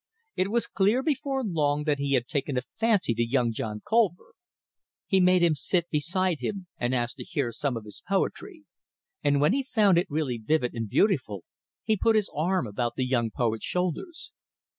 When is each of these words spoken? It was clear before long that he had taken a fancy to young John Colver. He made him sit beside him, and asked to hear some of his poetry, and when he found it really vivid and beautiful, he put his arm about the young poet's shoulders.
It 0.35 0.47
was 0.49 0.65
clear 0.65 1.03
before 1.03 1.43
long 1.43 1.83
that 1.83 1.99
he 1.99 2.13
had 2.13 2.25
taken 2.27 2.57
a 2.57 2.63
fancy 2.79 3.13
to 3.13 3.23
young 3.23 3.53
John 3.53 3.83
Colver. 3.87 4.33
He 5.05 5.19
made 5.19 5.43
him 5.43 5.53
sit 5.53 5.91
beside 5.91 6.39
him, 6.39 6.65
and 6.79 6.95
asked 6.95 7.17
to 7.17 7.23
hear 7.23 7.51
some 7.51 7.77
of 7.77 7.85
his 7.85 8.01
poetry, 8.07 8.63
and 9.23 9.39
when 9.39 9.53
he 9.53 9.61
found 9.61 9.99
it 9.99 10.09
really 10.09 10.39
vivid 10.39 10.73
and 10.73 10.89
beautiful, 10.89 11.43
he 11.83 11.97
put 12.01 12.15
his 12.15 12.31
arm 12.33 12.65
about 12.65 12.95
the 12.95 13.05
young 13.05 13.29
poet's 13.29 13.63
shoulders. 13.65 14.31